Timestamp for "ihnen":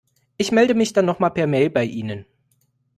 1.83-2.25